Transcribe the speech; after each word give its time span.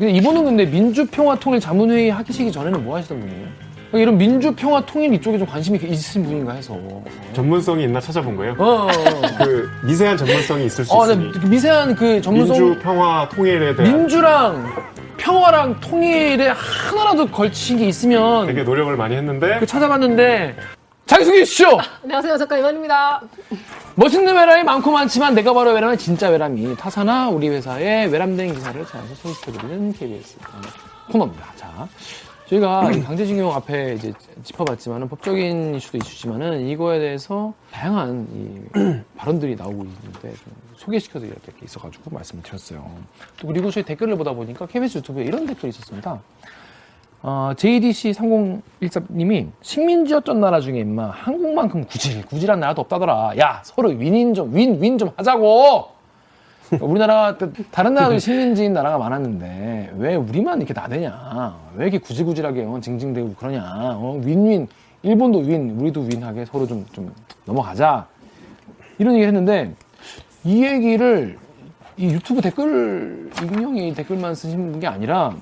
근데 0.00 0.14
이분은 0.14 0.44
근데 0.46 0.64
민주평화통일자문회의 0.64 2.08
하시기 2.08 2.50
전에는 2.50 2.82
뭐 2.82 2.96
하시던 2.96 3.20
분이에요? 3.20 3.46
그러니까 3.90 3.98
이런 3.98 4.16
민주평화 4.16 4.86
통일 4.86 5.12
이쪽에 5.12 5.36
좀 5.36 5.46
관심이 5.46 5.78
있으신 5.78 6.24
분인가 6.24 6.54
해서. 6.54 6.74
전문성이 7.34 7.84
있나 7.84 8.00
찾아본 8.00 8.34
거예요. 8.34 8.56
어, 8.58 8.64
어, 8.64 8.86
어. 8.86 8.88
그 9.44 9.68
미세한 9.84 10.16
전문성이 10.16 10.64
있을 10.64 10.86
수 10.86 10.94
어, 10.94 11.04
네, 11.06 11.12
있으니 11.12 11.50
미세한 11.50 11.94
그 11.94 12.18
전문성. 12.22 12.56
민주 12.56 12.80
평화 12.80 13.28
통일에 13.28 13.76
대한 13.76 13.98
민주랑 13.98 14.72
평화랑 15.18 15.80
통일에 15.80 16.48
하나라도 16.48 17.26
걸친 17.26 17.76
게 17.76 17.86
있으면 17.86 18.46
되게 18.46 18.62
노력을 18.62 18.96
많이 18.96 19.14
했는데 19.16 19.58
그 19.58 19.66
찾아봤는데 19.66 20.56
자기소개 21.04 21.40
해 21.40 21.44
주시죠. 21.44 21.78
안녕하세요. 22.04 22.38
작가 22.38 22.56
이만입니다. 22.56 23.20
멋있는 24.00 24.34
외람이 24.34 24.62
많고 24.62 24.92
많지만 24.92 25.34
내가 25.34 25.52
바로 25.52 25.74
외람은 25.74 25.98
진짜 25.98 26.30
외람이 26.30 26.74
타사나 26.78 27.28
우리 27.28 27.50
회사의 27.50 28.10
외람된 28.10 28.54
기사를 28.54 28.86
찾아서 28.86 29.14
소개시켜드리는 29.14 29.92
KBS 29.92 30.38
코너입니다. 31.12 31.52
자, 31.54 31.86
저희가 32.46 32.92
이 32.92 33.02
강제징용 33.02 33.54
앞에 33.54 33.96
이제 33.96 34.14
짚어봤지만은 34.42 35.06
법적인 35.06 35.74
이슈도 35.74 35.98
이슈지만은 35.98 36.66
이거에 36.66 36.98
대해서 36.98 37.52
다양한 37.72 38.26
이 38.32 39.02
발언들이 39.18 39.54
나오고 39.56 39.84
있는데 39.84 40.32
좀 40.32 40.54
소개시켜드릴 40.76 41.34
게 41.34 41.52
있어가지고 41.62 42.10
말씀을 42.10 42.42
드렸어요. 42.42 42.90
또 43.38 43.48
그리고 43.48 43.70
저희 43.70 43.84
댓글을 43.84 44.16
보다 44.16 44.32
보니까 44.32 44.64
KBS 44.64 44.96
유튜브에 44.96 45.24
이런 45.24 45.44
댓글이 45.44 45.68
있었습니다. 45.68 46.18
어, 47.22 47.52
JDC 47.56 48.12
3014님이 48.12 49.48
식민지 49.62 50.14
였던 50.14 50.40
나라 50.40 50.60
중에 50.60 50.80
임마 50.80 51.10
한국만큼 51.10 51.84
구질 51.84 52.24
구질한 52.24 52.60
나라도 52.60 52.80
없다더라. 52.82 53.32
야 53.38 53.60
서로 53.62 53.90
윈인 53.90 54.34
좀 54.34 54.54
윈 54.54 54.80
윈 54.80 54.96
좀 54.98 55.10
하자고. 55.16 55.88
우리나라 56.80 57.36
다른 57.72 57.94
나라도 57.94 58.16
식민지인 58.20 58.72
나라가 58.72 58.96
많았는데 58.96 59.92
왜 59.98 60.14
우리만 60.14 60.58
이렇게 60.58 60.72
나대냐? 60.72 61.56
왜 61.74 61.84
이렇게 61.84 61.98
구질구질하게 61.98 62.62
어, 62.64 62.78
징징대고 62.80 63.34
그러냐? 63.34 63.62
어, 63.96 64.20
윈윈 64.24 64.68
일본도 65.02 65.40
윈 65.40 65.70
우리도 65.80 66.02
윈하게 66.02 66.44
서로 66.44 66.66
좀좀 66.68 67.12
넘어가자 67.44 68.06
이런 68.98 69.14
얘기 69.14 69.26
했는데 69.26 69.74
이 70.44 70.64
얘기를 70.64 71.36
이 71.96 72.06
유튜브 72.06 72.40
댓글 72.40 73.30
익명의 73.42 73.92
댓글만 73.94 74.34
쓰신 74.36 74.78
게 74.78 74.86
아니라 74.86 75.34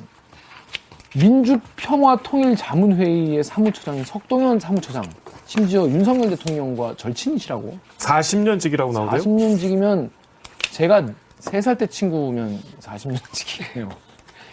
민주평화통일자문회의의 1.15 3.43
사무처장인 3.45 4.05
석동현 4.05 4.61
사무처장, 4.61 5.03
심지어 5.47 5.83
윤석열 5.89 6.29
대통령과 6.31 6.95
절친이시라고. 6.97 7.79
40년직이라고 7.99 8.93
나오대요. 8.93 9.21
40년직이면 9.23 10.11
제가 10.71 11.07
3살 11.41 11.79
때 11.79 11.87
친구면 11.87 12.61
40년직이에요. 12.81 13.89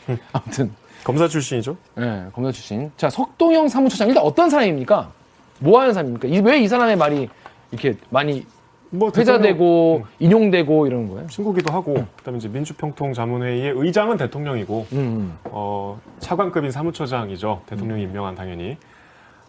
아무튼, 0.31 0.71
검사 1.03 1.27
출신이죠. 1.27 1.75
네, 1.95 2.25
검사 2.33 2.51
출신. 2.51 2.91
자, 2.97 3.09
석동영 3.09 3.67
사무처장, 3.67 4.07
일단 4.07 4.23
어떤 4.23 4.49
사람입니까? 4.49 5.11
뭐 5.59 5.79
하는 5.81 5.93
사람입니까? 5.93 6.27
왜 6.49 6.61
이 6.61 6.67
사람의 6.67 6.95
말이 6.95 7.29
이렇게 7.71 7.95
많이 8.09 8.45
뭐 8.89 9.11
회자되고, 9.15 10.05
인용되고 10.19 10.87
이러는 10.87 11.09
거예요? 11.09 11.27
친구기도 11.27 11.73
하고 11.73 12.05
그다음에 12.17 12.37
이제 12.37 12.47
민주평통 12.47 13.13
자문회의의 13.13 13.73
의장은 13.75 14.17
대통령이고 14.17 14.87
음, 14.93 15.37
어, 15.45 15.99
차관급인 16.19 16.71
사무처장이죠. 16.71 17.61
대통령이 17.65 18.03
임명한 18.03 18.35
당연히. 18.35 18.77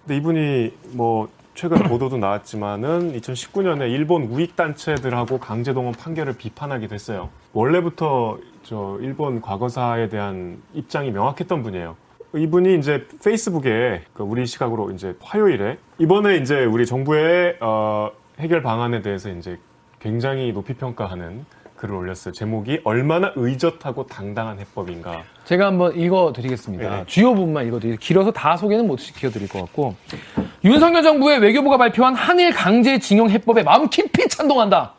근데 0.03 0.17
이분이 0.17 0.73
뭐 0.93 1.29
최근 1.55 1.79
보도도 1.89 2.19
나왔지만은 2.19 3.19
2019년에 3.19 3.91
일본 3.91 4.25
우익 4.25 4.57
단체들하고 4.57 5.39
강제동원 5.39 5.95
판결을 5.95 6.35
비판하기도 6.35 6.95
했어요. 6.95 7.31
원래부터 7.53 8.39
저 8.63 8.99
일본 9.01 9.41
과거사에 9.41 10.09
대한 10.09 10.61
입장이 10.75 11.11
명확했던 11.11 11.63
분이에요. 11.63 11.97
이분이 12.35 12.77
이제 12.79 13.07
페이스북에 13.25 14.03
그 14.13 14.23
우리 14.23 14.47
시각으로 14.47 14.91
이제 14.91 15.15
화요일에 15.21 15.79
이번에 15.99 16.37
이제 16.37 16.65
우리 16.65 16.85
정부의 16.85 17.57
어, 17.61 18.11
해결 18.39 18.63
방안에 18.63 19.03
대해서 19.03 19.31
이제 19.31 19.59
굉장히 19.99 20.53
높이 20.53 20.75
평가하는 20.75 21.45
글을 21.77 21.95
올렸어요. 21.95 22.33
제목이 22.33 22.81
얼마나 22.85 23.33
의젓하고 23.37 24.07
당당한 24.07 24.59
해법인가. 24.59 25.23
제가 25.45 25.67
한번 25.67 25.97
읽어드리겠습니다. 25.97 26.97
네. 26.97 27.05
주요 27.07 27.35
부분만 27.35 27.67
읽어드릴게요. 27.67 27.99
길어서 28.01 28.33
다 28.33 28.57
소개는 28.57 28.87
못 28.87 28.99
시켜드릴 28.99 29.49
것 29.49 29.61
같고. 29.61 29.95
윤석열 30.65 31.03
정부의 31.03 31.39
외교부가 31.39 31.77
발표한 31.77 32.15
한일 32.15 32.53
강제 32.53 32.99
징용 32.99 33.29
해법에 33.31 33.63
마음 33.63 33.89
깊이 33.89 34.27
찬동한다. 34.29 34.95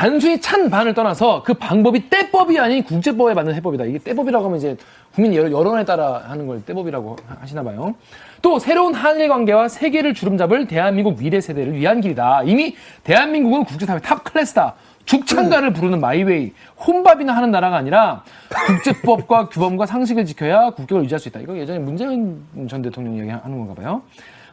단순히 0.00 0.38
찬 0.42 0.68
반을 0.68 0.92
떠나서 0.92 1.42
그 1.42 1.54
방법이 1.54 2.10
떼법이 2.10 2.58
아닌 2.58 2.84
국제법에 2.84 3.32
맞는 3.32 3.54
해법이다. 3.54 3.84
이게 3.84 3.96
떼법이라고 3.98 4.44
하면 4.44 4.58
이제 4.58 4.76
국민 5.14 5.34
여- 5.34 5.50
여론에 5.50 5.86
따라 5.86 6.22
하는 6.28 6.46
걸 6.46 6.62
떼법이라고 6.62 7.16
하- 7.26 7.36
하시나 7.40 7.62
봐요. 7.62 7.94
또 8.42 8.58
새로운 8.58 8.92
한일 8.92 9.28
관계와 9.30 9.68
세계를 9.68 10.12
주름잡을 10.12 10.66
대한민국 10.66 11.16
미래 11.18 11.40
세대를 11.40 11.72
위한 11.72 12.02
길이다. 12.02 12.42
이미 12.44 12.76
대한민국은 13.04 13.64
국제사회 13.64 13.98
top 14.00 14.22
class다. 14.22 14.74
죽창가를 15.06 15.72
부르는 15.72 15.98
my 16.00 16.17
way, 16.17 16.52
혼밥이나 16.86 17.34
하는 17.34 17.50
나라가 17.50 17.76
아니라 17.78 18.22
국제법과 18.66 19.48
규범과 19.48 19.86
상식을 19.86 20.26
지켜야 20.26 20.68
국격을 20.72 21.04
유지할 21.04 21.20
수 21.20 21.28
있다. 21.30 21.40
이거 21.40 21.56
예전에 21.56 21.78
문재인 21.78 22.42
전 22.68 22.82
대통령 22.82 23.14
이야기 23.16 23.30
하는 23.30 23.58
건가 23.66 23.72
봐요. 23.80 24.02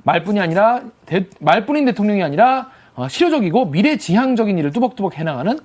말뿐이 0.03 0.39
아니라 0.39 0.79
대- 1.05 1.25
말뿐인 1.41 1.83
대통령이 1.83 2.23
아니라 2.23 2.59
어, 2.59 2.82
실효적이고 3.09 3.65
미래지향적인 3.65 4.57
일을 4.57 4.71
뚜벅뚜벅 4.71 5.17
해나가는 5.17 5.59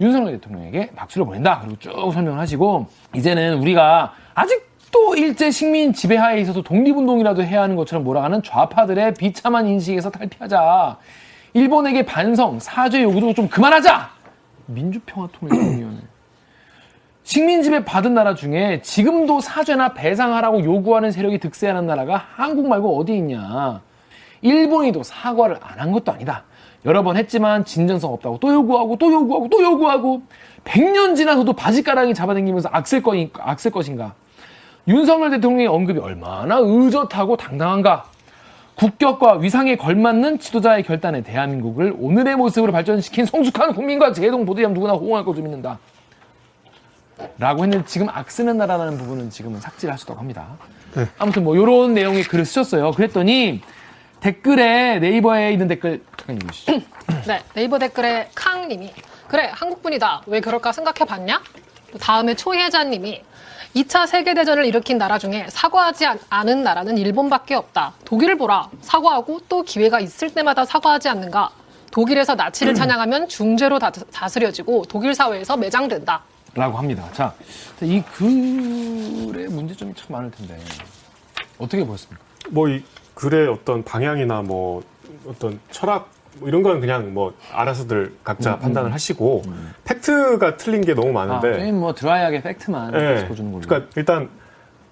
윤석열 0.00 0.32
대통령에게 0.32 0.90
박수를 0.96 1.26
보낸다. 1.26 1.60
그리고 1.60 1.78
쭉 1.78 2.12
설명을 2.12 2.38
하시고 2.38 2.86
이제는 3.14 3.58
우리가 3.58 4.14
아직도 4.34 5.14
일제 5.16 5.50
식민 5.50 5.92
지배하에 5.92 6.40
있어서 6.40 6.62
독립운동이라도 6.62 7.44
해야 7.44 7.62
하는 7.62 7.76
것처럼 7.76 8.04
몰아가는 8.04 8.42
좌파들의 8.42 9.14
비참한 9.14 9.66
인식에서 9.68 10.10
탈피하자. 10.10 10.96
일본에게 11.54 12.06
반성, 12.06 12.58
사죄 12.58 13.02
요구도 13.02 13.34
좀 13.34 13.48
그만하자. 13.48 14.10
민주평화통일위원회 14.66 15.98
식민 17.24 17.62
지배 17.62 17.84
받은 17.84 18.14
나라 18.14 18.34
중에 18.34 18.80
지금도 18.82 19.40
사죄나 19.40 19.92
배상하라고 19.92 20.64
요구하는 20.64 21.12
세력이 21.12 21.38
득세하는 21.38 21.86
나라가 21.86 22.24
한국 22.34 22.66
말고 22.66 22.98
어디 22.98 23.14
있냐. 23.16 23.80
일본이도 24.40 25.02
사과를 25.04 25.58
안 25.62 25.78
한 25.78 25.92
것도 25.92 26.10
아니다. 26.12 26.44
여러 26.84 27.02
번 27.02 27.16
했지만 27.16 27.64
진전성 27.64 28.12
없다고 28.12 28.38
또 28.40 28.52
요구하고 28.52 28.96
또 28.96 29.12
요구하고 29.12 29.48
또 29.48 29.62
요구하고 29.62 30.22
100년 30.64 31.16
지나서도 31.16 31.52
바지가랑이 31.52 32.14
잡아당기면서 32.14 32.68
악쓸, 32.72 33.02
거, 33.02 33.14
악쓸 33.38 33.70
것인가. 33.70 34.14
윤석열 34.88 35.30
대통령의 35.30 35.68
언급이 35.68 36.00
얼마나 36.00 36.56
의젓하고 36.58 37.36
당당한가. 37.36 38.04
국격과 38.74 39.34
위상에 39.34 39.76
걸맞는 39.76 40.38
지도자의 40.38 40.82
결단에 40.82 41.22
대한민국을 41.22 41.94
오늘의 41.98 42.36
모습으로 42.36 42.72
발전시킨 42.72 43.26
성숙한 43.26 43.74
국민과 43.74 44.12
제동 44.12 44.44
보도자면 44.44 44.74
누구나 44.74 44.94
호응할 44.94 45.24
것으로 45.24 45.44
믿는다. 45.44 45.78
라고 47.38 47.62
했는데 47.62 47.84
지금 47.86 48.08
악쓰는 48.08 48.56
나라라는 48.56 48.98
부분은 48.98 49.30
지금은 49.30 49.60
삭제를 49.60 49.92
하셨다고 49.92 50.18
합니다. 50.18 50.46
아무튼 51.18 51.44
뭐 51.44 51.56
요런 51.56 51.94
내용의 51.94 52.24
글을 52.24 52.44
쓰셨어요. 52.44 52.92
그랬더니 52.92 53.60
댓글에 54.22 55.00
네이버에 55.00 55.52
있는 55.52 55.66
댓글 55.68 56.02
잠깐 56.16 56.36
읽으시죠. 56.36 56.72
네, 57.26 57.42
네이버 57.54 57.78
댓글에 57.78 58.30
캉님이 58.34 58.92
그래 59.26 59.50
한국분이다 59.52 60.22
왜 60.26 60.40
그럴까 60.40 60.70
생각해봤냐? 60.72 61.42
또 61.92 61.98
다음에 61.98 62.34
초혜자님이 62.34 63.22
2차 63.74 64.06
세계대전을 64.06 64.64
일으킨 64.66 64.98
나라 64.98 65.18
중에 65.18 65.46
사과하지 65.48 66.06
않- 66.06 66.20
않은 66.28 66.62
나라는 66.62 66.98
일본밖에 66.98 67.54
없다. 67.54 67.94
독일을 68.04 68.36
보라. 68.36 68.68
사과하고 68.82 69.40
또 69.48 69.62
기회가 69.62 69.98
있을 69.98 70.32
때마다 70.32 70.64
사과하지 70.66 71.08
않는가? 71.08 71.50
독일에서 71.90 72.34
나치를 72.34 72.74
찬양하면 72.76 73.28
중죄로 73.28 73.78
다, 73.78 73.90
다스려지고 73.90 74.84
독일 74.88 75.14
사회에서 75.14 75.56
매장된다. 75.56 76.22
라고 76.54 76.76
합니다. 76.76 77.08
자, 77.14 77.34
이 77.80 78.02
글의 78.02 79.48
문제점이 79.48 79.94
참 79.94 80.06
많을 80.10 80.30
텐데 80.30 80.58
어떻게 81.58 81.84
보였습니까? 81.84 82.22
뭐 82.50 82.68
이 82.68 82.82
글의 83.14 83.48
어떤 83.48 83.82
방향이나 83.84 84.42
뭐 84.42 84.82
어떤 85.26 85.58
철학 85.70 86.10
뭐 86.38 86.48
이런 86.48 86.62
건 86.62 86.80
그냥 86.80 87.12
뭐 87.12 87.34
알아서들 87.52 88.14
각자 88.24 88.58
판단을 88.58 88.92
하시고 88.92 89.42
팩트가 89.84 90.56
틀린 90.56 90.80
게 90.80 90.94
너무 90.94 91.10
아, 91.18 91.26
많은데 91.26 91.58
저희는 91.58 91.78
뭐 91.78 91.94
드라이하게 91.94 92.42
팩트만 92.42 92.94
예. 92.94 93.20
짚어주는 93.20 93.52
걸로. 93.52 93.62
그러니까 93.66 93.90
일단 93.96 94.28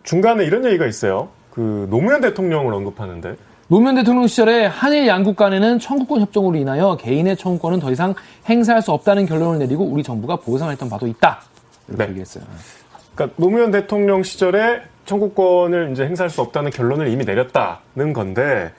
중간에 0.03 0.45
이런 0.45 0.65
얘기가 0.65 0.87
있어요. 0.87 1.29
그 1.51 1.87
노무현 1.91 2.21
대통령을 2.21 2.73
언급하는데 2.75 3.37
노무현 3.69 3.95
대통령 3.95 4.27
시절에 4.27 4.67
한일 4.67 5.07
양국 5.07 5.37
간에는 5.37 5.79
청구권 5.79 6.21
협정으로 6.23 6.57
인하여 6.57 6.97
개인의 6.97 7.37
청구권은 7.37 7.81
더 7.81 7.91
이상 7.93 8.15
행사할 8.49 8.83
수 8.83 8.93
없다는 8.93 9.27
결론을 9.27 9.61
내리고 9.61 9.85
우리 9.85 10.03
정부가 10.03 10.37
보상했던 10.37 10.89
바도 10.89 11.07
있다. 11.07 11.41
이렇게 11.89 12.05
네. 12.05 12.11
얘기했어요. 12.11 12.45
그러니까 13.15 13.37
노무현 13.41 13.71
대통령 13.71 14.23
시절에 14.23 14.83
청구권을 15.11 15.91
이제 15.91 16.05
행사할 16.05 16.31
수 16.31 16.41
없다는 16.41 16.71
결론을 16.71 17.09
이미 17.09 17.25
내렸다는 17.25 18.13
건데 18.13 18.73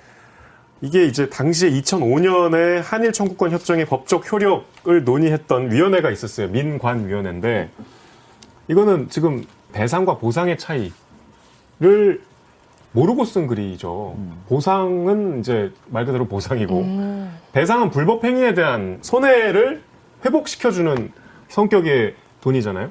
이게 0.79 1.05
이제 1.05 1.29
당시에 1.29 1.69
2005년에 1.69 2.81
한일 2.81 3.11
청구권 3.11 3.51
협정의 3.51 3.85
법적 3.85 4.31
효력을 4.31 5.03
논의했던 5.03 5.71
위원회가 5.71 6.09
있었어요. 6.09 6.47
민관위원회인데 6.47 7.69
이거는 8.69 9.09
지금 9.09 9.43
배상과 9.73 10.17
보상의 10.19 10.57
차이를 10.57 12.21
모르고 12.93 13.25
쓴 13.25 13.47
글이죠. 13.47 14.15
보상은 14.47 15.41
이제 15.41 15.71
말 15.87 16.05
그대로 16.05 16.25
보상이고 16.25 16.85
배상은 17.51 17.89
불법 17.89 18.23
행위에 18.23 18.53
대한 18.53 18.99
손해를 19.01 19.81
회복시켜주는 20.25 21.11
성격의 21.49 22.15
돈이잖아요. 22.39 22.89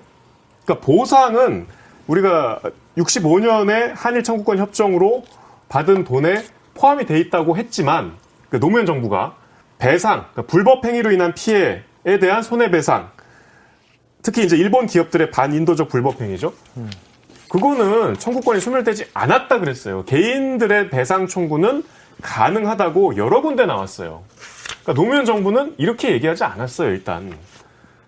그러니까 0.65 0.87
보상은 0.87 1.67
우리가 2.07 2.61
65년에 3.01 3.93
한일 3.95 4.23
청구권 4.23 4.59
협정으로 4.59 5.25
받은 5.69 6.05
돈에 6.05 6.45
포함이 6.75 7.07
돼 7.07 7.19
있다고 7.19 7.57
했지만 7.57 8.13
그 8.49 8.59
노무현 8.59 8.87
정부가 8.87 9.37
배상, 9.79 10.27
그러니까 10.33 10.43
불법 10.43 10.85
행위로 10.85 11.11
인한 11.13 11.35
피해에 11.35 12.19
대한 12.21 12.43
손해배상, 12.43 13.11
특히 14.23 14.45
이제 14.45 14.57
일본 14.57 14.87
기업들의 14.87 15.31
반인도적 15.31 15.89
불법 15.89 16.21
행위죠. 16.21 16.53
그거는 17.49 18.19
청구권이 18.19 18.61
소멸되지 18.61 19.07
않았다 19.15 19.59
그랬어요. 19.59 20.05
개인들의 20.05 20.91
배상 20.91 21.27
청구는 21.27 21.83
가능하다고 22.23 23.17
여러 23.17 23.41
군데 23.41 23.67
나왔어요. 23.67 24.23
그러니까 24.83 24.93
노무현 24.95 25.25
정부는 25.25 25.75
이렇게 25.79 26.13
얘기하지 26.13 26.45
않았어요, 26.45 26.91
일단. 26.91 27.33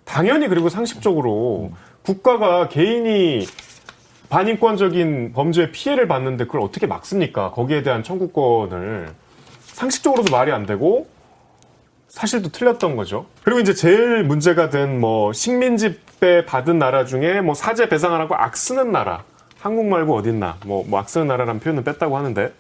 당연히 0.05 0.49
그리고 0.49 0.69
상식적으로 0.69 1.73
국가가 2.03 2.69
개인이 2.69 3.47
반인권적인 4.33 5.35
범죄의 5.35 5.73
피해를 5.73 6.09
봤는데 6.09 6.47
그걸 6.47 6.63
어떻게 6.63 6.87
막습니까? 6.87 7.51
거기에 7.51 7.83
대한 7.83 8.03
청구권을 8.03 9.11
상식적으로도 9.61 10.35
말이 10.35 10.51
안 10.53 10.65
되고 10.65 11.07
사실도 12.09 12.49
틀렸던 12.49 12.97
거죠. 12.97 13.27
그리고 13.45 13.61
이제 13.61 13.75
제일 13.75 14.25
문제가 14.25 14.71
된 14.71 15.01
뭐 15.01 15.35
식민지배 15.35 16.47
받은 16.47 16.79
나라 16.79 17.05
중에 17.05 17.43
뭐 17.43 17.55
사제 17.55 17.91
배상하라고 17.91 18.35
악 18.35 18.57
쓰는 18.57 18.91
나라 18.91 19.23
한국 19.61 19.85
말고 19.87 20.17
어딨나 20.17 20.57
뭐, 20.65 20.83
뭐 20.89 21.01
악 21.01 21.11
쓰는 21.11 21.27
나라라는 21.27 21.61
표현은 21.61 21.85
뺐다고 21.85 22.17
하는데 22.17 22.53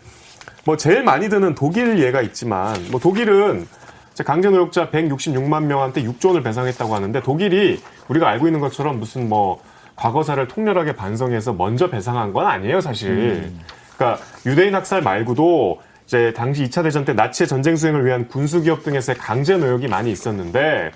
뭐 0.66 0.76
제일 0.76 1.02
많이 1.02 1.30
드는 1.30 1.54
독일 1.54 1.98
예가 1.98 2.20
있지만 2.20 2.76
뭐 2.90 3.00
독일은 3.00 3.66
강제 4.26 4.50
노역자 4.50 4.90
166만 4.90 5.62
명한테 5.64 6.02
6조 6.02 6.28
원을 6.28 6.42
배상했다고 6.42 6.94
하는데 6.94 7.22
독일이 7.22 7.80
우리가 8.08 8.28
알고 8.28 8.46
있는 8.46 8.60
것처럼 8.60 9.00
무슨 9.00 9.30
뭐 9.30 9.62
과거사를 9.96 10.46
통렬하게 10.48 10.94
반성해서 10.94 11.52
먼저 11.52 11.90
배상한 11.90 12.32
건 12.32 12.46
아니에요 12.46 12.80
사실. 12.80 13.52
그러니까 13.96 14.24
유대인 14.46 14.74
학살 14.74 15.02
말고도 15.02 15.80
이제 16.06 16.32
당시 16.34 16.64
2차 16.64 16.82
대전 16.82 17.04
때 17.04 17.12
나치의 17.12 17.46
전쟁 17.46 17.76
수행을 17.76 18.04
위한 18.04 18.28
군수 18.28 18.62
기업 18.62 18.82
등에서의 18.82 19.16
강제 19.16 19.56
노역이 19.56 19.88
많이 19.88 20.10
있었는데 20.10 20.90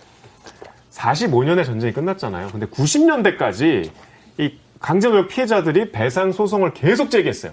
45년에 0.93 1.65
전쟁이 1.65 1.93
끝났잖아요. 1.93 2.49
근데 2.49 2.67
90년대까지 2.67 3.91
이 4.39 4.59
강제 4.81 5.09
노역 5.09 5.29
피해자들이 5.29 5.93
배상 5.93 6.33
소송을 6.33 6.75
계속 6.75 7.11
제기했어요. 7.11 7.53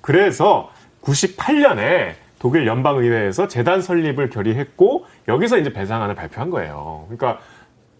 그래서 0.00 0.70
98년에 1.02 2.14
독일 2.38 2.66
연방의회에서 2.66 3.48
재단 3.48 3.82
설립을 3.82 4.30
결의했고 4.30 5.06
여기서 5.28 5.58
이제 5.58 5.72
배상안을 5.72 6.14
발표한 6.14 6.50
거예요. 6.50 7.06
그러니까 7.08 7.40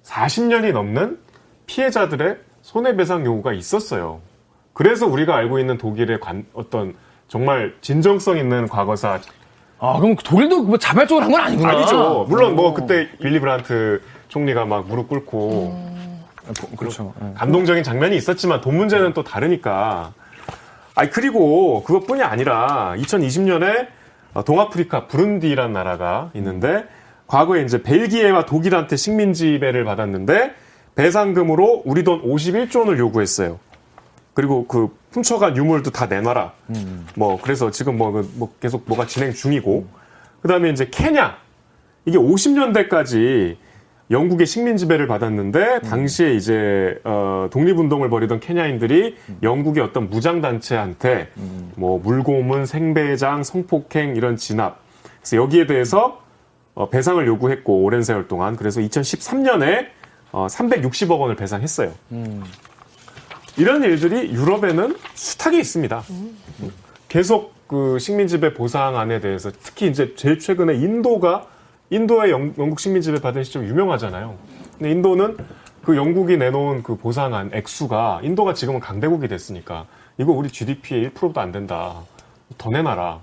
40년이 0.05 0.73
넘는 0.73 1.19
피해자들의 1.67 2.39
손해배상 2.63 3.25
요구가 3.25 3.53
있었어요. 3.53 4.21
그래서 4.73 5.07
우리가 5.07 5.35
알고 5.37 5.59
있는 5.59 5.79
독일의 5.79 6.21
관- 6.21 6.45
어떤 6.53 6.95
정말 7.29 7.75
진정성 7.81 8.39
있는 8.39 8.69
과거사 8.69 9.19
아, 9.79 9.99
그럼 9.99 10.15
독일도 10.17 10.63
뭐 10.65 10.77
자발적으로 10.79 11.25
한 11.25 11.33
건 11.33 11.41
아니구나. 11.41 11.71
아니죠. 11.73 12.27
물론 12.29 12.55
뭐 12.55 12.69
어. 12.69 12.75
그때 12.75 13.09
빌리 13.19 13.41
브란트 13.41 14.03
총리가 14.29 14.67
막 14.67 14.87
무릎 14.87 15.09
꿇고 15.09 15.73
아, 16.49 16.53
보- 16.59 16.77
그렇죠. 16.77 17.15
예. 17.23 17.33
감동적인 17.35 17.83
장면이 17.83 18.17
있었지만 18.17 18.61
돈 18.61 18.77
문제는 18.77 19.15
또 19.15 19.23
다르니까. 19.25 20.13
아 20.97 21.09
그리고 21.09 21.83
그것뿐이 21.85 22.23
아니라 22.23 22.95
2020년에 22.99 23.87
동아프리카 24.45 25.07
부룬디라는 25.07 25.73
나라가 25.73 26.31
있는데 26.35 26.85
과거에 27.27 27.63
이제 27.63 27.83
벨기에와 27.83 28.45
독일한테 28.45 28.97
식민 28.97 29.33
지배를 29.33 29.85
받았는데 29.85 30.53
배상금으로 31.01 31.83
우리 31.87 32.05
돈 32.05 32.23
51조 32.23 32.81
원을 32.81 32.99
요구했어요. 32.99 33.59
그리고 34.35 34.67
그 34.67 34.95
훔쳐간 35.13 35.57
유물도 35.57 35.91
다 35.91 36.07
내놔라. 36.07 36.53
뭐 37.17 37.41
그래서 37.41 37.71
지금 37.71 37.97
뭐, 37.97 38.13
그뭐 38.13 38.53
계속 38.61 38.85
뭐가 38.87 39.07
진행 39.07 39.33
중이고 39.33 39.87
그다음에 40.43 40.69
이제 40.69 40.89
케냐 40.91 41.39
이게 42.05 42.19
50년대까지 42.19 43.57
영국의 44.11 44.47
식민 44.47 44.77
지배를 44.77 45.07
받았는데 45.07 45.81
당시에 45.81 46.35
이제 46.35 46.99
어, 47.05 47.49
독립운동을 47.51 48.11
벌이던 48.11 48.41
케냐인들이 48.41 49.17
영국의 49.43 49.83
어떤 49.83 50.11
무장 50.11 50.43
단체한테 50.43 51.31
뭐 51.77 51.99
물고문, 51.99 52.67
생배장, 52.67 53.43
성폭행 53.43 54.17
이런 54.17 54.37
진압 54.37 54.81
그래서 55.21 55.37
여기에 55.37 55.67
대해서 55.67 56.21
어, 56.75 56.91
배상을 56.91 57.25
요구했고 57.27 57.85
오랜 57.85 58.03
세월 58.03 58.29
동안 58.29 58.57
그래서 58.57 58.81
2013년에 58.81 60.00
어, 60.33 60.47
360억 60.47 61.19
원을 61.19 61.37
배상했어요. 61.37 61.93
이런 63.57 63.83
일들이 63.83 64.31
유럽에는 64.33 64.97
숱하게 65.15 65.59
있습니다. 65.59 66.03
계속 67.09 67.55
그 67.67 67.99
식민지배 67.99 68.55
보상안에 68.55 69.21
대해서 69.21 69.51
특히 69.63 69.89
이제 69.89 70.15
제일 70.17 70.39
최근에 70.39 70.75
인도가 70.75 71.47
인도의 71.91 72.31
영, 72.31 72.53
국 72.55 72.79
식민지배 72.81 73.21
받은 73.21 73.43
시점 73.45 73.65
유명하잖아요. 73.67 74.37
근데 74.79 74.91
인도는 74.93 75.37
그 75.83 75.97
영국이 75.97 76.37
내놓은 76.37 76.83
그 76.83 76.97
보상안 76.97 77.51
액수가 77.53 78.21
인도가 78.23 78.55
지금은 78.55 78.81
강대국이 78.81 79.29
됐으니까 79.29 79.87
이거 80.19 80.33
우리 80.33 80.49
GDP의 80.51 81.11
1%도 81.11 81.41
안 81.41 81.51
된다. 81.53 81.95
더 82.59 82.71
내놔라. 82.71 83.21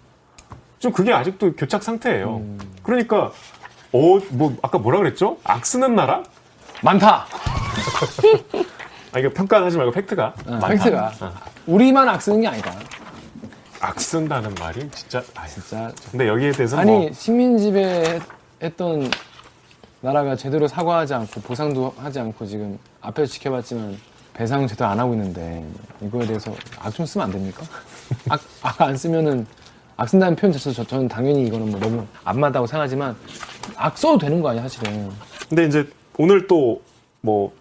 좀 0.80 0.92
그게 0.92 1.13
아직도 1.13 1.56
교착 1.56 1.83
상태예요. 1.83 2.42
그러니까 2.83 3.31
어 3.94 4.19
뭐 4.31 4.56
아까 4.62 4.77
뭐라 4.77 5.00
그랬죠? 5.00 5.38
악 5.44 5.65
쓰는 5.65 5.95
나라? 5.95 6.24
많다. 6.81 7.25
아 9.13 9.19
이거 9.19 9.29
평가하지 9.29 9.77
말고 9.77 9.91
팩트가 9.91 10.33
많다. 10.45 10.68
팩트가. 10.68 11.12
어. 11.21 11.33
우리만 11.65 12.07
악 12.07 12.21
쓰는 12.21 12.41
게 12.41 12.47
아니다. 12.47 12.74
악 13.79 14.00
쓴다는 14.00 14.53
말이 14.59 14.89
진짜 14.91 15.24
아 15.35 15.47
진짜. 15.47 15.91
근데 16.12 16.27
여기에 16.27 16.51
대해서 16.51 16.77
아니, 16.77 16.91
뭐 16.91 17.09
식민 17.13 17.57
지배 17.57 18.19
했던 18.62 19.09
나라가 20.01 20.35
제대로 20.35 20.68
사과하지 20.68 21.13
않고 21.13 21.41
보상도 21.41 21.94
하지 21.97 22.19
않고 22.19 22.45
지금 22.45 22.77
앞에서 23.01 23.31
지켜봤지만 23.33 23.97
배상은 24.33 24.68
제대로 24.68 24.89
안 24.89 25.00
하고 25.00 25.13
있는데 25.13 25.65
이거에 26.01 26.25
대해서 26.27 26.53
악 26.79 26.94
좀 26.94 27.06
쓰면 27.06 27.25
안 27.25 27.31
됩니까? 27.31 27.63
악, 28.29 28.39
악안 28.62 28.96
쓰면은 28.96 29.46
악 29.96 30.07
쓴다는 30.10 30.36
표현 30.36 30.53
자체도 30.53 30.74
저, 30.75 30.84
저는 30.84 31.07
당연히 31.07 31.46
이거는 31.48 31.72
뭐 31.72 31.79
너무 31.79 32.05
안 32.24 32.39
맞다고 32.39 32.67
생각하지만 32.67 33.15
악 33.75 33.98
써도 33.98 34.17
되는 34.19 34.41
거 34.41 34.50
아니야 34.50 34.62
사실은 34.63 35.12
근데 35.50 35.65
이제 35.65 35.88
오늘 36.17 36.47
또 36.47 36.81
뭐 37.27 37.51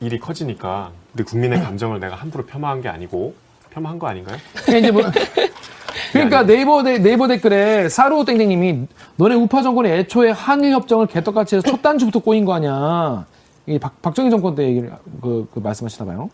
일이 0.00 0.18
커지니까 0.18 0.90
우리 1.14 1.24
국민의 1.24 1.60
감정을 1.64 2.00
내가 2.00 2.16
함부로 2.16 2.44
폄하한 2.44 2.82
게 2.82 2.88
아니고 2.88 3.34
폄하한 3.70 3.98
거 3.98 4.08
아닌가요? 4.08 4.36
그러니까 4.66 4.78
이제 4.78 4.90
뭐 4.90 5.02
그러니까 6.12 6.44
네이버 6.44 6.82
데, 6.82 6.98
네이버 6.98 7.28
댓글에 7.28 7.88
사로 7.88 8.24
땡땡님이 8.24 8.86
너네 9.16 9.34
우파 9.36 9.62
정권이 9.62 9.88
애초에 9.88 10.30
한일 10.30 10.72
협정을 10.72 11.06
개떡같이 11.06 11.56
해서 11.56 11.68
첫 11.68 11.80
단추부터 11.82 12.18
꼬인 12.20 12.44
거 12.44 12.52
아니야. 12.54 13.26
이 13.66 13.78
박, 13.78 14.00
박정희 14.02 14.30
정권 14.30 14.54
때 14.54 14.64
얘기를 14.64 14.92
그, 15.22 15.48
그 15.52 15.60
말씀하시나 15.60 16.06
봐요. 16.06 16.30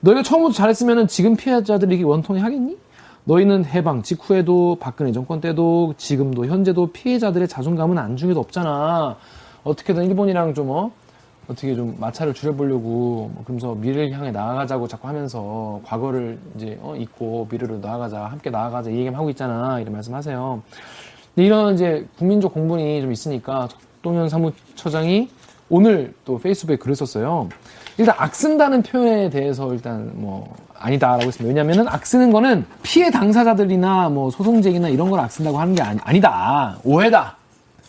너희가 0.00 0.22
처음부터 0.22 0.54
잘했으면은 0.54 1.08
지금 1.08 1.36
피해자들이 1.36 1.94
이게 1.94 2.04
원통이 2.04 2.40
하겠니? 2.40 2.76
너희는 3.24 3.64
해방 3.64 4.02
직후에도 4.02 4.76
박근혜 4.78 5.10
정권 5.12 5.40
때도 5.40 5.94
지금도 5.96 6.46
현재도 6.46 6.92
피해자들의 6.92 7.48
자존감은 7.48 7.96
안중에도 7.96 8.40
없잖아. 8.40 9.16
어떻게든 9.64 10.04
일본이랑 10.04 10.54
좀 10.54 10.70
어? 10.70 10.90
어떻게 11.48 11.74
좀 11.74 11.94
마찰을 11.98 12.32
줄여보려고 12.32 13.30
뭐 13.34 13.42
그러면서 13.44 13.74
미래를 13.74 14.12
향해 14.12 14.30
나아가자고 14.30 14.88
자꾸 14.88 15.08
하면서 15.08 15.80
과거를 15.84 16.38
이제 16.56 16.78
어, 16.80 16.94
잊고 16.96 17.46
미래로 17.50 17.78
나아가자 17.78 18.24
함께 18.24 18.48
나아가자 18.50 18.90
이 18.90 18.94
얘기만 18.94 19.14
하고 19.16 19.28
있잖아 19.30 19.78
이런 19.80 19.92
말씀하세요. 19.92 20.62
근데 21.34 21.46
이런 21.46 21.74
이제 21.74 22.06
국민적 22.18 22.54
공분이 22.54 23.02
좀 23.02 23.12
있으니까 23.12 23.68
동현 24.02 24.28
사무처장이 24.28 25.28
오늘 25.68 26.14
또 26.24 26.38
페이스북에 26.38 26.76
글을 26.76 26.94
썼어요. 26.94 27.48
일단 27.98 28.14
악 28.18 28.34
쓴다는 28.34 28.82
표현에 28.82 29.28
대해서 29.30 29.72
일단 29.72 30.12
뭐 30.14 30.54
아니다라고 30.78 31.24
했습니다. 31.24 31.46
왜냐면은 31.48 31.88
악 31.88 32.06
쓰는 32.06 32.32
거는 32.32 32.64
피해 32.82 33.10
당사자들이나 33.10 34.08
뭐 34.08 34.30
소송쟁이나 34.30 34.88
이런 34.88 35.10
걸 35.10 35.20
악 35.20 35.30
쓴다고 35.30 35.58
하는 35.58 35.74
게 35.74 35.82
아니, 35.82 35.98
아니다. 36.04 36.76
오해다. 36.84 37.36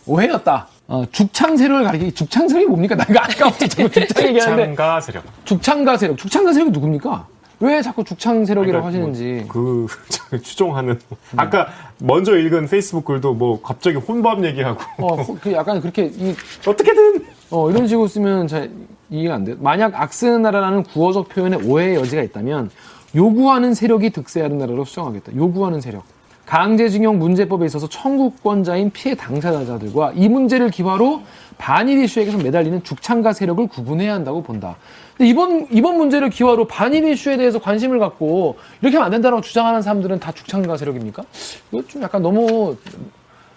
오해였다. 0.06 0.68
어, 0.88 1.04
죽창 1.10 1.56
세력을 1.56 1.82
가리키, 1.84 2.12
죽창 2.12 2.48
세력이 2.48 2.68
뭡니까? 2.68 2.94
나 2.94 3.04
이거 3.10 3.18
아까부터 3.18 3.66
자꾸 3.66 3.90
죽창 4.06 4.26
얘기하는데. 4.28 4.64
창가 4.76 5.00
세력. 5.00 5.24
죽창가 5.44 5.96
세력. 5.96 6.16
죽창가 6.16 6.52
세력이 6.52 6.70
누굽니까? 6.70 7.26
왜 7.58 7.80
자꾸 7.82 8.04
죽창 8.04 8.44
세력이라고 8.44 8.86
그러니까 8.86 8.86
하시는지. 9.08 9.46
그 9.48 9.86
추종하는 10.42 11.00
아까 11.36 11.68
먼저 11.98 12.36
읽은 12.36 12.66
페이스북 12.68 13.04
글도 13.06 13.34
뭐 13.34 13.60
갑자기 13.62 13.96
혼밥 13.96 14.44
얘기하고 14.44 14.80
어, 14.98 15.16
호- 15.16 15.38
그 15.40 15.52
약간 15.52 15.80
그렇게 15.80 16.04
이 16.14 16.34
어떻게든 16.66 17.24
어, 17.50 17.70
이런 17.70 17.88
식으로 17.88 18.06
쓰면 18.08 18.46
잘 18.46 18.70
이해가 19.10 19.34
안 19.36 19.44
돼요. 19.44 19.56
만약 19.60 20.00
악쓰는 20.00 20.42
나라라는 20.42 20.82
구어적 20.84 21.30
표현에 21.30 21.56
오해의 21.56 21.96
여지가 21.96 22.22
있다면 22.22 22.70
요구하는 23.14 23.72
세력이 23.72 24.10
득세하는 24.10 24.58
나라로 24.58 24.84
수정하겠다. 24.84 25.34
요구하는 25.34 25.80
세력. 25.80 26.04
강제징용 26.46 27.18
문제법에 27.18 27.66
있어서 27.66 27.88
청구권자인 27.88 28.90
피해 28.92 29.14
당사자들과 29.14 30.12
이 30.14 30.28
문제를 30.28 30.70
기화로 30.70 31.22
반일 31.58 32.02
이슈에 32.04 32.24
계속 32.24 32.42
매달리는 32.42 32.84
죽창가 32.84 33.32
세력을 33.32 33.66
구분해야 33.66 34.14
한다고 34.14 34.42
본다. 34.42 34.76
근데 35.16 35.28
이번 35.30 35.66
이번 35.70 35.96
문제를 35.96 36.30
기화로 36.30 36.66
반일 36.66 37.04
이슈에 37.08 37.36
대해서 37.36 37.58
관심을 37.58 37.98
갖고 37.98 38.56
이렇게 38.80 38.96
하면 38.96 39.06
안 39.06 39.10
된다고 39.10 39.40
주장하는 39.40 39.82
사람들은 39.82 40.20
다 40.20 40.30
죽창가 40.32 40.76
세력입니까? 40.76 41.24
이거 41.72 41.82
좀 41.88 42.02
약간 42.02 42.22
너무 42.22 42.76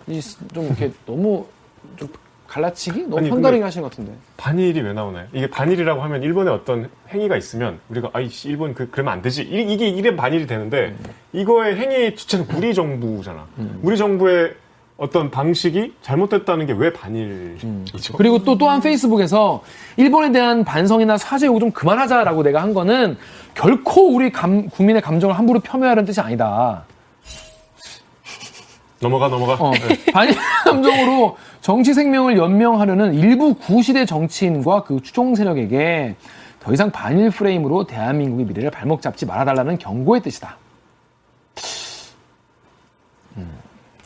이- 0.07 0.21
좀 0.53 0.65
이렇게 0.65 0.91
너무 1.05 1.45
좀 1.97 2.07
갈라치기 2.49 3.03
너무 3.03 3.17
아니, 3.19 3.29
근데- 3.29 3.61
하시는 3.61 3.83
것 3.83 3.91
같은데. 3.91 4.11
반일이 4.35 4.81
왜 4.81 4.91
나오나요? 4.93 5.27
이게 5.33 5.47
반일이라고 5.47 6.01
하면 6.01 6.23
일본의 6.23 6.51
어떤 6.51 6.89
행위가 7.09 7.37
있으면 7.37 7.79
우리가 7.89 8.09
아이씨 8.11 8.49
일본 8.49 8.73
그 8.73 8.89
그러면 8.89 9.13
안 9.13 9.21
되지 9.21 9.43
이, 9.43 9.77
게 9.77 9.87
이래 9.87 10.15
반일이 10.15 10.47
되는데 10.47 10.95
이거의 11.31 11.75
행위 11.75 12.15
주체는 12.15 12.47
우리 12.55 12.73
정부잖아. 12.73 13.45
우리 13.83 13.97
정부의 13.97 14.55
어떤 14.97 15.29
방식이 15.31 15.93
잘못됐다는 16.01 16.65
게 16.65 16.73
왜 16.73 16.91
반일이죠? 16.91 17.67
그리고 18.17 18.43
또 18.43 18.57
또한 18.57 18.81
페이스북에서 18.81 19.63
일본에 19.95 20.31
대한 20.31 20.65
반성이나 20.65 21.17
사죄 21.17 21.45
요구 21.45 21.59
좀 21.59 21.71
그만하자라고 21.71 22.43
내가 22.43 22.61
한 22.63 22.73
거는 22.73 23.15
결코 23.53 24.13
우리 24.13 24.31
감- 24.31 24.67
국민의 24.69 25.01
감정을 25.03 25.37
함부로 25.37 25.59
폄훼하려는 25.59 26.05
뜻이 26.05 26.19
아니다. 26.19 26.83
넘어가 29.01 29.29
넘어가. 29.29 29.53
어, 29.53 29.71
반일 30.13 30.35
감정으로 30.65 31.37
정치 31.61 31.93
생명을 31.93 32.37
연명하려는 32.37 33.13
일부 33.13 33.53
구시대 33.53 34.05
정치인과 34.05 34.83
그 34.83 35.01
추종 35.01 35.35
세력에게 35.35 36.15
더 36.59 36.73
이상 36.73 36.91
반일 36.91 37.29
프레임으로 37.29 37.85
대한민국의 37.85 38.45
미래를 38.45 38.71
발목 38.71 39.01
잡지 39.01 39.25
말아달라는 39.25 39.77
경고의 39.77 40.21
뜻이다. 40.21 40.57
음, 43.37 43.49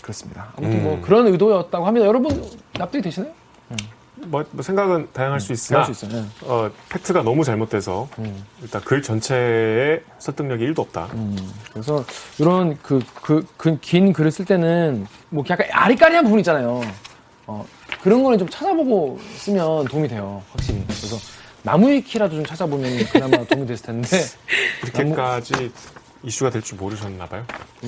그렇습니다. 0.02 0.54
아무튼 0.58 0.84
뭐 0.84 1.02
그런 1.02 1.28
의도였다고 1.28 1.86
합니다. 1.86 2.06
여러분 2.06 2.44
납득이 2.78 3.02
되시나요? 3.02 3.32
뭐, 4.26 4.44
뭐 4.52 4.64
생각은 4.64 5.08
다양할 5.14 5.40
수 5.40 5.54
있으나 5.54 5.80
할수 5.84 6.06
있어요. 6.06 6.22
네. 6.22 6.28
어, 6.42 6.70
팩트가 6.90 7.24
너무 7.24 7.44
잘못돼서 7.44 8.08
일단 8.62 8.82
글 8.84 9.02
전체에 9.02 10.02
설득력이 10.20 10.66
1도 10.68 10.80
없다. 10.80 11.10
그래서 11.72 12.04
이런 12.40 12.78
그그그 12.82 13.80
긴 13.82 14.14
글을 14.14 14.32
쓸 14.32 14.46
때는 14.46 15.06
뭐 15.30 15.44
약간 15.50 15.68
아리까리한 15.72 16.24
부분 16.24 16.40
있잖아요. 16.40 16.82
어, 17.48 17.66
그런 18.02 18.24
거는 18.24 18.38
좀 18.38 18.50
찾아보고 18.50 19.20
쓰면 19.38 19.86
도움이 19.86 20.08
돼요, 20.08 20.42
확실히. 20.52 20.84
그래서 20.86 21.18
나무위키라도 21.64 22.36
좀 22.36 22.46
찾아보면 22.46 23.06
그나마 23.12 23.44
도움이 23.46 23.66
됐을 23.68 23.86
텐데. 23.86 24.08
그렇게까지 24.82 25.72
이슈가 26.24 26.50
될 26.50 26.62
줄 26.62 26.78
모르셨나 26.78 27.26
봐요. 27.28 27.46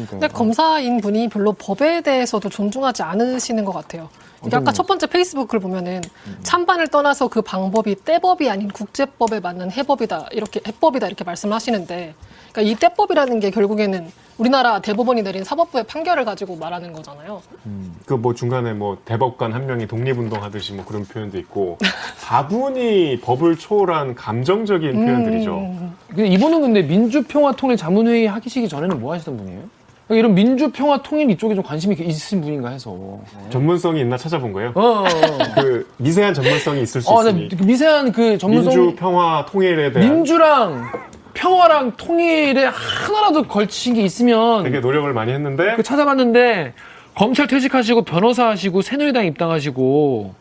근데 0.09 0.27
검사인 0.27 0.99
분이 0.99 1.29
별로 1.29 1.53
법에 1.53 2.01
대해서도 2.01 2.49
존중하지 2.49 3.01
않으시는 3.03 3.63
것 3.63 3.71
같아요. 3.73 4.09
이게 4.45 4.55
아까 4.55 4.71
첫 4.71 4.85
번째 4.85 5.07
페이스북 5.07 5.47
글 5.47 5.59
보면은 5.59 6.01
찬반을 6.43 6.89
떠나서 6.89 7.29
그 7.29 7.41
방법이 7.41 7.95
떼법이 8.03 8.49
아닌 8.49 8.69
국제법에 8.69 9.39
맞는 9.39 9.71
해법이다 9.71 10.27
이렇게 10.31 10.61
해법이다 10.67 11.07
이렇게 11.07 11.23
말씀하시는데 11.23 12.13
그러니까 12.51 12.61
이 12.61 12.75
떼법이라는 12.75 13.39
게 13.39 13.49
결국에는 13.51 14.11
우리나라 14.37 14.79
대법원이 14.79 15.21
내린 15.23 15.43
사법부의 15.43 15.85
판결을 15.85 16.25
가지고 16.25 16.57
말하는 16.57 16.91
거잖아요. 16.91 17.41
그뭐 18.05 18.33
중간에 18.33 18.73
뭐 18.73 18.97
대법관 19.05 19.53
한 19.53 19.65
명이 19.65 19.87
독립운동 19.87 20.43
하듯이 20.43 20.73
뭐 20.73 20.83
그런 20.85 21.05
표현도 21.05 21.37
있고 21.39 21.77
다분히 22.21 23.19
법을 23.21 23.57
초월한 23.57 24.15
감정적인 24.15 24.93
표현들이죠. 24.93 25.57
음, 25.57 25.95
근데 26.07 26.27
이분은 26.27 26.61
근데 26.61 26.81
민주평화통일 26.81 27.77
자문회의 27.77 28.27
하시기 28.27 28.67
전에는 28.67 28.99
뭐 28.99 29.13
하시던 29.13 29.37
분이에요? 29.37 29.61
그러니까 30.07 30.19
이런 30.19 30.35
민주평화 30.35 31.01
통일 31.01 31.31
이쪽에 31.31 31.55
좀 31.55 31.63
관심이 31.63 31.95
있으신 31.95 32.41
분인가 32.41 32.69
해서. 32.69 33.19
전문성이 33.49 34.01
있나 34.01 34.17
찾아본 34.17 34.53
거예요. 34.53 34.71
어, 34.75 34.81
어, 34.81 35.03
어. 35.03 35.05
그 35.55 35.89
미세한 35.97 36.33
전문성이 36.33 36.83
있을 36.83 37.01
수 37.01 37.11
어, 37.11 37.21
있으니 37.23 37.49
네, 37.49 37.65
미세한 37.65 38.11
그 38.11 38.37
전문성. 38.37 38.73
민주 38.75 38.95
평화 38.95 39.45
통일에 39.47 39.91
대한 39.91 40.13
민주랑 40.13 40.91
평화랑 41.35 41.91
통일에 41.97 42.65
하나라도 42.65 43.43
걸친 43.43 43.93
게 43.93 44.01
있으면 44.01 44.63
되게 44.63 44.79
노력을 44.79 45.11
많이 45.13 45.31
했는데 45.31 45.75
그 45.75 45.83
찾아봤는데 45.83 46.73
검찰 47.13 47.47
퇴직하시고 47.47 48.01
변호사 48.03 48.47
하시고 48.47 48.81
새누리당 48.81 49.25
입당하시고 49.25 50.33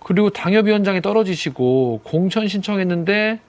그리고 0.00 0.30
당협위원장에 0.30 1.00
떨어지시고 1.00 2.00
공천 2.04 2.46
신청했는데 2.46 3.40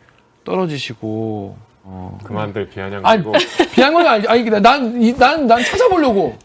떨어지시고 0.44 1.56
어. 1.86 2.18
그만들 2.24 2.70
비아냥 2.70 3.02
아니 3.06 3.24
가지고 3.24 3.34
비한 3.74 3.94
건 3.94 4.08
아니 4.08 4.28
아니 4.28 4.44
난난 4.50 5.48
난 5.48 5.64
찾아보려고 5.64 6.36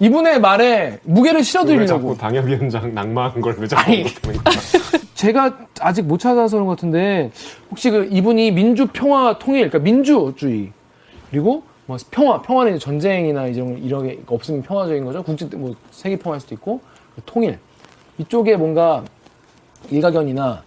이분의 0.00 0.40
말에 0.40 0.98
무게를 1.04 1.38
왜 1.38 1.42
실어드리려고 1.42 1.86
자꾸 1.86 2.18
당협위원장 2.18 2.94
낙마한 2.94 3.40
걸왜 3.40 3.66
자꾸 3.66 3.82
아니. 3.90 4.02
못하는 4.02 4.42
거야? 4.42 4.52
제가 5.18 5.58
아직 5.80 6.02
못 6.02 6.18
찾아서 6.18 6.56
그런 6.56 6.68
것 6.68 6.76
같은데 6.76 7.32
혹시 7.72 7.90
그 7.90 8.06
이분이 8.08 8.52
민주 8.52 8.86
평화 8.86 9.36
통일 9.36 9.68
그러니까 9.68 9.80
민주주의 9.80 10.70
그리고 11.28 11.64
뭐 11.86 11.96
평화 12.12 12.40
평화는 12.40 12.76
이제 12.76 12.78
전쟁이나 12.84 13.46
이런 13.48 13.78
이런 13.78 14.06
게 14.06 14.20
없으면 14.28 14.62
평화적인 14.62 15.04
거죠 15.04 15.24
국제 15.24 15.44
뭐 15.56 15.74
세계 15.90 16.16
평화일 16.16 16.40
수도 16.40 16.54
있고 16.54 16.80
그 17.16 17.22
통일 17.26 17.58
이쪽에 18.18 18.56
뭔가 18.56 19.04
일가견이나 19.90 20.62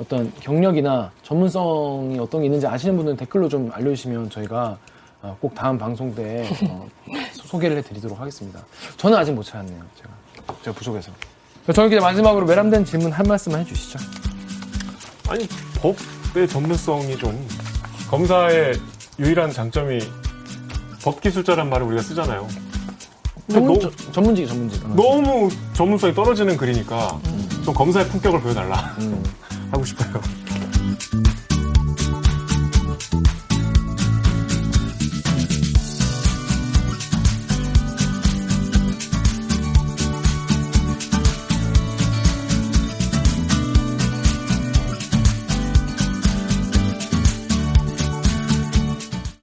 어떤 0.00 0.32
경력이나 0.38 1.10
전문성이 1.24 2.20
어떤 2.20 2.42
게 2.42 2.46
있는지 2.46 2.68
아시는 2.68 2.94
분들은 2.94 3.16
댓글로 3.16 3.48
좀 3.48 3.68
알려주시면 3.72 4.30
저희가 4.30 4.78
어, 5.22 5.36
꼭 5.40 5.56
다음 5.56 5.76
방송 5.76 6.14
때 6.14 6.46
어, 6.70 6.86
소- 7.34 7.48
소개를 7.48 7.78
해드리도록 7.78 8.20
하겠습니다. 8.20 8.64
저는 8.96 9.18
아직 9.18 9.32
못 9.32 9.42
찾았네요. 9.42 9.82
제가 9.96 10.08
제가 10.62 10.76
부족해서. 10.76 11.10
저는 11.74 11.90
이제 11.90 12.00
마지막으로 12.00 12.46
외람된 12.46 12.84
질문 12.84 13.12
한 13.12 13.26
말씀만 13.26 13.60
해주시죠. 13.60 13.98
아니 15.28 15.46
법의 15.80 16.48
전문성이 16.48 17.16
좀 17.18 17.46
검사의 18.08 18.80
유일한 19.18 19.52
장점이 19.52 20.00
법 21.02 21.20
기술자란 21.20 21.68
말을 21.68 21.86
우리가 21.86 22.02
쓰잖아요. 22.02 22.48
너무, 23.48 23.78
저- 23.80 23.90
전문직이 24.12 24.46
전문직. 24.48 24.88
너무 24.94 25.48
전문성이 25.74 26.14
떨어지는 26.14 26.56
글이니까 26.56 27.18
좀 27.64 27.74
검사의 27.74 28.08
품격을 28.08 28.40
보여달라 28.40 28.94
음. 29.00 29.22
하고 29.70 29.84
싶어요. 29.84 30.20